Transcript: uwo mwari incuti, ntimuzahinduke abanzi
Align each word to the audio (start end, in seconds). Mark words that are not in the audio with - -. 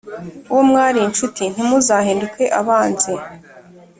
uwo 0.51 0.61
mwari 0.69 0.97
incuti, 1.05 1.43
ntimuzahinduke 1.53 2.43
abanzi 2.59 3.13